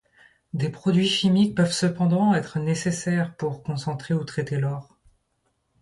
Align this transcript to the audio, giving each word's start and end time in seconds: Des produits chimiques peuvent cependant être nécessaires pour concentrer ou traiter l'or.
Des 0.55 0.69
produits 0.69 1.07
chimiques 1.07 1.53
peuvent 1.55 1.71
cependant 1.71 2.33
être 2.33 2.57
nécessaires 2.57 3.35
pour 3.35 3.61
concentrer 3.61 4.15
ou 4.15 4.23
traiter 4.23 4.57
l'or. 4.57 4.97